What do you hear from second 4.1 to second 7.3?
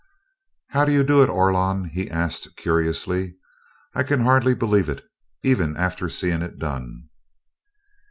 hardly believe it, even after seeing it done."